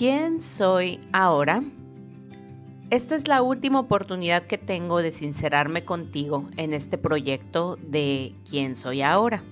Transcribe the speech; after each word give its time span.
¿Quién 0.00 0.40
soy 0.40 0.98
ahora? 1.12 1.62
Esta 2.88 3.14
es 3.14 3.28
la 3.28 3.42
última 3.42 3.80
oportunidad 3.80 4.44
que 4.44 4.56
tengo 4.56 5.02
de 5.02 5.12
sincerarme 5.12 5.84
contigo 5.84 6.48
en 6.56 6.72
este 6.72 6.96
proyecto 6.96 7.76
de 7.76 8.34
¿Quién 8.48 8.76
soy 8.76 9.02
ahora? 9.02 9.42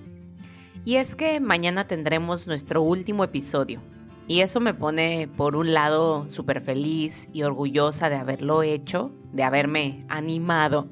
Y 0.85 0.95
es 0.95 1.15
que 1.15 1.39
mañana 1.39 1.85
tendremos 1.85 2.47
nuestro 2.47 2.81
último 2.81 3.23
episodio. 3.23 3.79
Y 4.27 4.39
eso 4.39 4.59
me 4.59 4.73
pone 4.73 5.29
por 5.37 5.55
un 5.55 5.71
lado 5.75 6.27
súper 6.27 6.61
feliz 6.61 7.29
y 7.31 7.43
orgullosa 7.43 8.09
de 8.09 8.15
haberlo 8.15 8.63
hecho, 8.63 9.11
de 9.31 9.43
haberme 9.43 10.03
animado. 10.09 10.87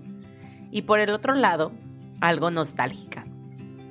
Y 0.69 0.83
por 0.83 0.99
el 0.99 1.09
otro 1.09 1.33
lado, 1.33 1.71
algo 2.21 2.51
nostálgica. 2.51 3.25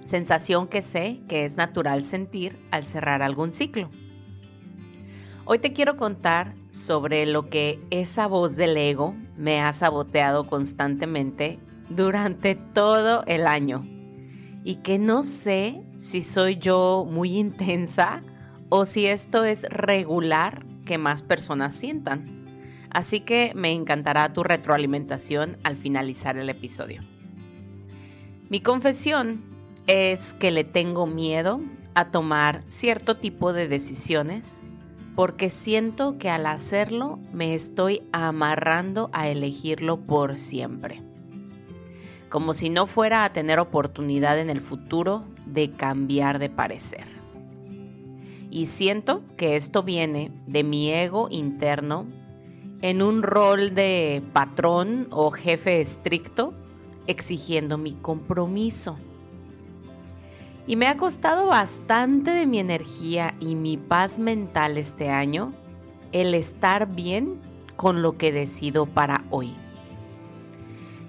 Sensación 0.04 0.68
que 0.68 0.80
sé 0.80 1.22
que 1.26 1.44
es 1.44 1.56
natural 1.56 2.04
sentir 2.04 2.56
al 2.70 2.84
cerrar 2.84 3.20
algún 3.20 3.52
ciclo. 3.52 3.90
Hoy 5.48 5.60
te 5.60 5.72
quiero 5.72 5.96
contar 5.96 6.56
sobre 6.70 7.24
lo 7.24 7.48
que 7.48 7.78
esa 7.90 8.26
voz 8.26 8.56
del 8.56 8.76
ego 8.76 9.14
me 9.36 9.60
ha 9.60 9.72
saboteado 9.72 10.48
constantemente 10.48 11.60
durante 11.88 12.56
todo 12.56 13.22
el 13.28 13.46
año 13.46 13.86
y 14.64 14.82
que 14.82 14.98
no 14.98 15.22
sé 15.22 15.84
si 15.94 16.22
soy 16.22 16.56
yo 16.56 17.06
muy 17.08 17.38
intensa 17.38 18.24
o 18.70 18.84
si 18.84 19.06
esto 19.06 19.44
es 19.44 19.62
regular 19.70 20.66
que 20.84 20.98
más 20.98 21.22
personas 21.22 21.76
sientan. 21.76 22.44
Así 22.90 23.20
que 23.20 23.52
me 23.54 23.70
encantará 23.70 24.32
tu 24.32 24.42
retroalimentación 24.42 25.58
al 25.62 25.76
finalizar 25.76 26.36
el 26.36 26.50
episodio. 26.50 27.02
Mi 28.48 28.60
confesión 28.60 29.44
es 29.86 30.34
que 30.34 30.50
le 30.50 30.64
tengo 30.64 31.06
miedo 31.06 31.60
a 31.94 32.10
tomar 32.10 32.64
cierto 32.66 33.18
tipo 33.18 33.52
de 33.52 33.68
decisiones 33.68 34.60
porque 35.16 35.48
siento 35.48 36.18
que 36.18 36.28
al 36.28 36.44
hacerlo 36.44 37.18
me 37.32 37.54
estoy 37.54 38.02
amarrando 38.12 39.08
a 39.12 39.28
elegirlo 39.28 39.98
por 39.98 40.36
siempre. 40.36 41.02
Como 42.28 42.52
si 42.52 42.68
no 42.68 42.86
fuera 42.86 43.24
a 43.24 43.32
tener 43.32 43.58
oportunidad 43.58 44.38
en 44.38 44.50
el 44.50 44.60
futuro 44.60 45.24
de 45.46 45.70
cambiar 45.70 46.38
de 46.38 46.50
parecer. 46.50 47.06
Y 48.50 48.66
siento 48.66 49.22
que 49.38 49.56
esto 49.56 49.82
viene 49.82 50.30
de 50.46 50.62
mi 50.62 50.92
ego 50.92 51.28
interno 51.30 52.06
en 52.82 53.00
un 53.00 53.22
rol 53.22 53.74
de 53.74 54.22
patrón 54.34 55.08
o 55.10 55.30
jefe 55.30 55.80
estricto 55.80 56.52
exigiendo 57.06 57.78
mi 57.78 57.92
compromiso 57.92 58.98
y 60.66 60.76
me 60.76 60.88
ha 60.88 60.96
costado 60.96 61.46
bastante 61.46 62.32
de 62.32 62.46
mi 62.46 62.58
energía 62.58 63.34
y 63.38 63.54
mi 63.54 63.76
paz 63.76 64.18
mental 64.18 64.78
este 64.78 65.10
año 65.10 65.52
el 66.12 66.34
estar 66.34 66.88
bien 66.94 67.40
con 67.76 68.02
lo 68.02 68.16
que 68.16 68.32
decido 68.32 68.86
para 68.86 69.24
hoy. 69.30 69.54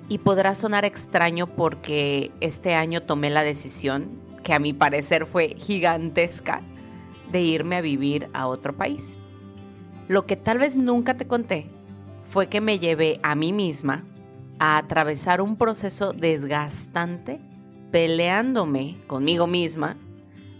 Y 0.09 0.19
podrá 0.19 0.53
sonar 0.53 0.85
extraño 0.85 1.47
porque 1.47 2.31
este 2.39 2.75
año 2.75 3.03
tomé 3.03 3.29
la 3.29 3.43
decisión, 3.43 4.21
que 4.43 4.53
a 4.53 4.59
mi 4.59 4.73
parecer 4.73 5.25
fue 5.25 5.55
gigantesca, 5.57 6.61
de 7.31 7.41
irme 7.41 7.77
a 7.77 7.81
vivir 7.81 8.29
a 8.33 8.47
otro 8.47 8.75
país. 8.75 9.17
Lo 10.07 10.25
que 10.25 10.37
tal 10.37 10.59
vez 10.59 10.77
nunca 10.77 11.17
te 11.17 11.27
conté 11.27 11.67
fue 12.29 12.47
que 12.47 12.61
me 12.61 12.79
llevé 12.79 13.19
a 13.23 13.35
mí 13.35 13.51
misma 13.51 14.05
a 14.59 14.77
atravesar 14.77 15.41
un 15.41 15.57
proceso 15.57 16.13
desgastante 16.13 17.41
peleándome 17.91 18.97
conmigo 19.07 19.47
misma, 19.47 19.97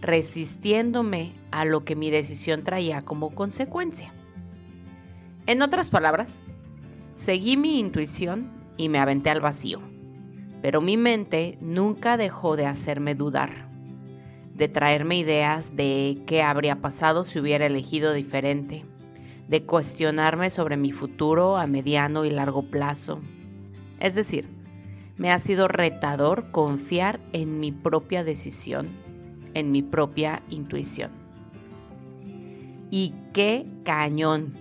resistiéndome 0.00 1.32
a 1.50 1.64
lo 1.64 1.84
que 1.84 1.96
mi 1.96 2.10
decisión 2.10 2.64
traía 2.64 3.02
como 3.02 3.34
consecuencia. 3.34 4.12
En 5.46 5.62
otras 5.62 5.90
palabras, 5.90 6.42
seguí 7.14 7.56
mi 7.56 7.78
intuición 7.78 8.50
y 8.76 8.88
me 8.88 8.98
aventé 8.98 9.30
al 9.30 9.40
vacío, 9.40 9.80
pero 10.62 10.80
mi 10.80 10.96
mente 10.96 11.58
nunca 11.60 12.16
dejó 12.16 12.56
de 12.56 12.66
hacerme 12.66 13.14
dudar, 13.14 13.68
de 14.54 14.68
traerme 14.68 15.18
ideas 15.18 15.76
de 15.76 16.18
qué 16.26 16.42
habría 16.42 16.76
pasado 16.80 17.24
si 17.24 17.38
hubiera 17.38 17.66
elegido 17.66 18.12
diferente, 18.12 18.84
de 19.48 19.64
cuestionarme 19.64 20.50
sobre 20.50 20.76
mi 20.76 20.92
futuro 20.92 21.56
a 21.56 21.66
mediano 21.66 22.24
y 22.24 22.30
largo 22.30 22.62
plazo. 22.62 23.20
Es 24.00 24.14
decir, 24.14 24.57
me 25.18 25.32
ha 25.32 25.38
sido 25.38 25.68
retador 25.68 26.50
confiar 26.52 27.20
en 27.32 27.60
mi 27.60 27.72
propia 27.72 28.24
decisión, 28.24 28.88
en 29.54 29.72
mi 29.72 29.82
propia 29.82 30.42
intuición. 30.48 31.10
Y 32.90 33.12
qué 33.34 33.66
cañón, 33.84 34.54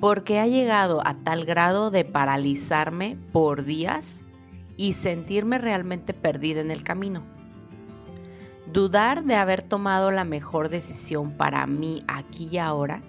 porque 0.00 0.38
ha 0.38 0.46
llegado 0.46 1.04
a 1.04 1.14
tal 1.14 1.44
grado 1.44 1.90
de 1.90 2.04
paralizarme 2.04 3.18
por 3.32 3.64
días 3.64 4.22
y 4.76 4.92
sentirme 4.92 5.58
realmente 5.58 6.14
perdida 6.14 6.60
en 6.60 6.70
el 6.70 6.84
camino. 6.84 7.22
Dudar 8.72 9.24
de 9.24 9.34
haber 9.34 9.62
tomado 9.62 10.10
la 10.10 10.24
mejor 10.24 10.68
decisión 10.68 11.32
para 11.32 11.66
mí 11.66 12.02
aquí 12.08 12.48
y 12.52 12.58
ahora 12.58 13.02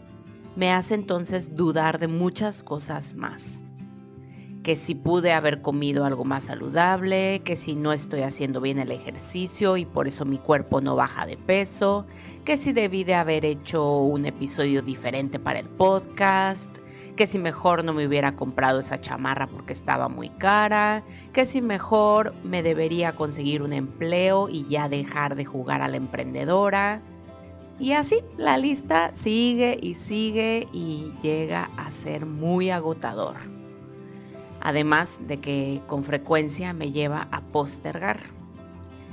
me 0.56 0.72
hace 0.72 0.96
entonces 0.96 1.56
dudar 1.56 2.00
de 2.00 2.08
muchas 2.08 2.64
cosas 2.64 3.14
más 3.14 3.67
que 4.68 4.76
si 4.76 4.96
pude 4.96 5.32
haber 5.32 5.62
comido 5.62 6.04
algo 6.04 6.26
más 6.26 6.44
saludable, 6.44 7.42
que 7.46 7.56
si 7.56 7.74
no 7.74 7.94
estoy 7.94 8.24
haciendo 8.24 8.60
bien 8.60 8.80
el 8.80 8.92
ejercicio 8.92 9.78
y 9.78 9.86
por 9.86 10.10
eso 10.10 10.26
mi 10.26 10.40
cuerpo 10.40 10.82
no 10.82 10.98
baja 10.98 11.26
de 11.26 11.38
peso, 11.38 12.06
que 12.44 12.58
si 12.58 12.74
debí 12.74 13.06
de 13.06 13.16
haber 13.16 13.46
hecho 13.46 14.00
un 14.00 14.26
episodio 14.26 14.82
diferente 14.82 15.40
para 15.40 15.60
el 15.60 15.70
podcast, 15.70 16.80
que 17.16 17.28
si 17.28 17.40
mejor 17.40 17.86
no 17.86 17.94
me 17.94 18.06
hubiera 18.06 18.36
comprado 18.36 18.80
esa 18.80 19.00
chamarra 19.00 19.48
porque 19.48 19.72
estaba 19.72 20.10
muy 20.10 20.32
cara, 20.32 21.06
que 21.32 21.46
si 21.46 21.62
mejor 21.62 22.34
me 22.44 22.62
debería 22.62 23.16
conseguir 23.16 23.62
un 23.62 23.72
empleo 23.72 24.50
y 24.50 24.68
ya 24.68 24.90
dejar 24.90 25.38
de 25.38 25.46
jugar 25.46 25.82
a 25.82 25.88
la 25.88 25.96
emprendedora. 25.96 27.02
Y 27.80 27.94
así 27.94 28.20
la 28.36 28.58
lista 28.58 29.16
sigue 29.16 29.80
y 29.82 29.96
sigue 29.96 30.68
y 30.74 31.14
llega 31.22 31.70
a 31.78 31.90
ser 31.90 32.26
muy 32.26 32.70
agotador 32.70 33.57
además 34.68 35.20
de 35.22 35.40
que 35.40 35.82
con 35.88 36.04
frecuencia 36.04 36.74
me 36.74 36.92
lleva 36.92 37.30
a 37.32 37.40
postergar, 37.40 38.20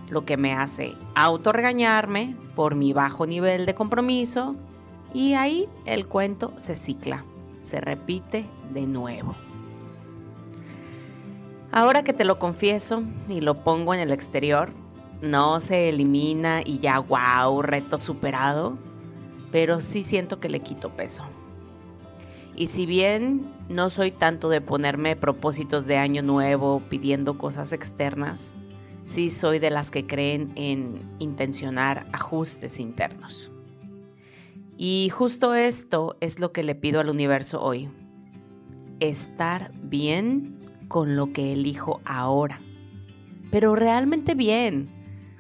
lo 0.08 0.24
que 0.24 0.36
me 0.36 0.52
hace 0.52 0.96
autorregañarme 1.14 2.34
por 2.56 2.74
mi 2.74 2.92
bajo 2.92 3.24
nivel 3.24 3.64
de 3.64 3.72
compromiso 3.72 4.56
y 5.12 5.34
ahí 5.34 5.68
el 5.84 6.08
cuento 6.08 6.52
se 6.56 6.74
cicla, 6.74 7.24
se 7.60 7.80
repite 7.80 8.46
de 8.72 8.84
nuevo. 8.88 9.36
Ahora 11.70 12.02
que 12.02 12.12
te 12.12 12.24
lo 12.24 12.40
confieso 12.40 13.04
y 13.28 13.40
lo 13.40 13.62
pongo 13.62 13.94
en 13.94 14.00
el 14.00 14.10
exterior, 14.10 14.70
no 15.22 15.60
se 15.60 15.88
elimina 15.88 16.62
y 16.64 16.80
ya, 16.80 16.98
wow, 16.98 17.62
reto 17.62 18.00
superado, 18.00 18.76
pero 19.52 19.78
sí 19.78 20.02
siento 20.02 20.40
que 20.40 20.48
le 20.48 20.58
quito 20.58 20.90
peso. 20.90 21.22
Y 22.56 22.68
si 22.68 22.86
bien 22.86 23.52
no 23.68 23.90
soy 23.90 24.10
tanto 24.10 24.48
de 24.48 24.60
ponerme 24.60 25.16
propósitos 25.16 25.86
de 25.86 25.96
año 25.96 26.22
nuevo 26.22 26.82
pidiendo 26.88 27.36
cosas 27.36 27.72
externas, 27.72 28.54
sí 29.04 29.30
soy 29.30 29.58
de 29.58 29.70
las 29.70 29.90
que 29.90 30.06
creen 30.06 30.52
en 30.54 31.00
intencionar 31.18 32.06
ajustes 32.12 32.78
internos. 32.78 33.50
Y 34.76 35.08
justo 35.10 35.54
esto 35.54 36.16
es 36.20 36.40
lo 36.40 36.52
que 36.52 36.62
le 36.62 36.74
pido 36.74 37.00
al 37.00 37.08
universo 37.08 37.62
hoy. 37.62 37.88
Estar 39.00 39.72
bien 39.82 40.58
con 40.88 41.16
lo 41.16 41.32
que 41.32 41.52
elijo 41.52 42.00
ahora. 42.04 42.58
Pero 43.50 43.76
realmente 43.76 44.34
bien, 44.34 44.88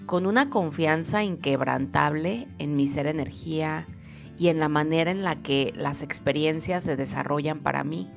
con 0.06 0.26
una 0.26 0.50
confianza 0.50 1.24
inquebrantable 1.24 2.46
en 2.58 2.76
mi 2.76 2.86
ser 2.88 3.06
energía, 3.06 3.86
y 4.38 4.48
en 4.48 4.58
la 4.58 4.68
manera 4.68 5.10
en 5.10 5.22
la 5.22 5.36
que 5.36 5.72
las 5.76 6.02
experiencias 6.02 6.84
se 6.84 6.96
desarrollan 6.96 7.60
para 7.60 7.84
mí. 7.84 8.10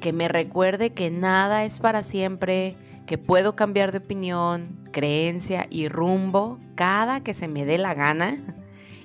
Que 0.00 0.12
me 0.12 0.28
recuerde 0.28 0.90
que 0.90 1.10
nada 1.10 1.64
es 1.64 1.80
para 1.80 2.02
siempre, 2.02 2.74
que 3.06 3.18
puedo 3.18 3.54
cambiar 3.54 3.92
de 3.92 3.98
opinión, 3.98 4.88
creencia 4.92 5.66
y 5.70 5.88
rumbo 5.88 6.58
cada 6.74 7.22
que 7.22 7.34
se 7.34 7.48
me 7.48 7.64
dé 7.64 7.78
la 7.78 7.94
gana 7.94 8.36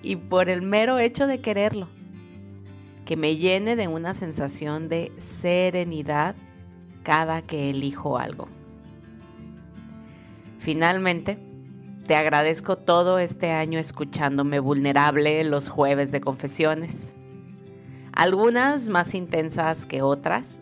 y 0.01 0.15
por 0.15 0.50
el 0.50 0.62
mero 0.62 0.98
hecho 1.00 1.27
de 1.27 1.42
quererlo. 1.42 1.89
Que 3.06 3.18
me 3.18 3.36
llene 3.36 3.75
de 3.75 3.88
una 3.88 4.13
sensación 4.13 4.89
de 4.89 5.12
serenidad 5.19 6.36
cada 7.04 7.42
que 7.44 7.69
elijo 7.69 8.18
algo. 8.18 8.48
Finalmente, 10.57 11.38
te 12.07 12.16
agradezco 12.16 12.78
todo 12.78 13.18
este 13.18 13.52
año 13.52 13.80
escuchándome 13.80 14.60
vulnerable 14.60 15.44
los 15.44 15.69
jueves 15.69 16.12
de 16.12 16.22
confesiones. 16.22 17.16
Algunas 18.12 18.90
más 18.90 19.16
intensas 19.16 19.88
que 19.88 20.04
otras, 20.04 20.62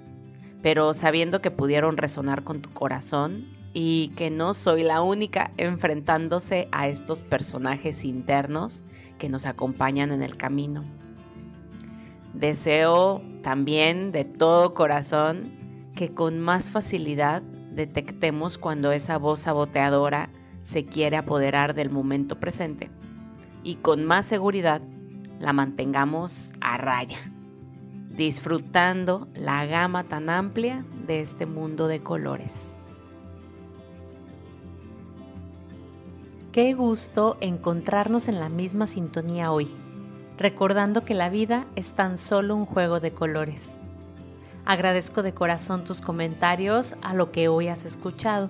pero 0.62 0.94
sabiendo 0.94 1.42
que 1.42 1.52
pudieron 1.52 1.98
resonar 1.98 2.44
con 2.44 2.62
tu 2.62 2.72
corazón 2.72 3.46
y 3.74 4.14
que 4.16 4.30
no 4.30 4.54
soy 4.54 4.84
la 4.84 5.02
única 5.02 5.52
enfrentándose 5.58 6.70
a 6.72 6.88
estos 6.88 7.24
personajes 7.24 8.06
internos 8.06 8.82
que 9.18 9.28
nos 9.28 9.46
acompañan 9.46 10.14
en 10.14 10.24
el 10.24 10.38
camino. 10.38 10.86
Deseo 12.34 13.22
también 13.42 14.14
de 14.14 14.24
todo 14.24 14.74
corazón 14.74 15.52
que 15.94 16.14
con 16.14 16.40
más 16.40 16.70
facilidad 16.70 17.42
detectemos 17.72 18.58
cuando 18.58 18.94
esa 18.94 19.18
voz 19.18 19.42
saboteadora 19.42 20.30
se 20.64 20.86
quiere 20.86 21.18
apoderar 21.18 21.76
del 21.76 21.92
momento 21.92 22.40
presente 22.40 22.90
y 23.64 23.76
con 23.76 24.06
más 24.06 24.26
seguridad 24.26 24.82
la 25.40 25.54
mantengamos 25.54 26.54
a 26.62 26.78
raya, 26.78 27.20
disfrutando 28.10 29.28
la 29.36 29.66
gama 29.66 30.06
tan 30.06 30.30
amplia 30.30 30.86
de 31.06 31.22
este 31.22 31.46
mundo 31.46 31.88
de 31.88 32.02
colores. 32.02 32.76
Qué 36.54 36.74
gusto 36.74 37.38
encontrarnos 37.42 38.28
en 38.28 38.40
la 38.40 38.48
misma 38.48 38.88
sintonía 38.88 39.52
hoy, 39.52 39.72
recordando 40.38 41.04
que 41.04 41.16
la 41.16 41.30
vida 41.30 41.66
es 41.76 41.92
tan 41.94 42.18
solo 42.18 42.56
un 42.56 42.66
juego 42.66 43.00
de 43.00 43.12
colores. 43.12 43.78
Agradezco 44.64 45.24
de 45.24 45.34
corazón 45.34 45.84
tus 45.84 46.00
comentarios 46.00 46.96
a 47.02 47.14
lo 47.16 47.32
que 47.32 47.48
hoy 47.50 47.68
has 47.68 47.86
escuchado, 47.86 48.50